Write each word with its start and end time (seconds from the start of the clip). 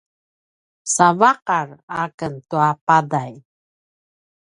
savaqar 0.93 1.69
aken 2.01 2.33
tua 2.49 2.69
paday 2.85 3.33